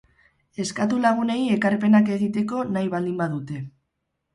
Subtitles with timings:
[0.63, 3.67] Eskatu lagunei ekarpenak egiteko nahi baldin badute.